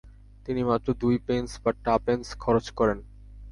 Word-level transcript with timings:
তিনি 0.45 0.61
মাত্র 0.63 0.87
দুই 0.93 1.15
পেন্স 1.27 1.49
বা 1.63 1.71
টাপেন্স 1.85 2.25
খরচ 2.39 2.65
করেন। 2.69 2.99